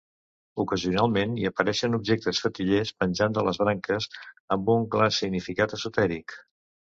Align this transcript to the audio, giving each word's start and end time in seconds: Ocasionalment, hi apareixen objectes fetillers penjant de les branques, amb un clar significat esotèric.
Ocasionalment, 0.61 1.35
hi 1.41 1.43
apareixen 1.49 1.97
objectes 1.97 2.39
fetillers 2.45 2.93
penjant 3.03 3.37
de 3.39 3.43
les 3.49 3.61
branques, 3.65 4.09
amb 4.57 4.73
un 4.79 4.89
clar 4.97 5.11
significat 5.19 5.77
esotèric. 5.79 6.37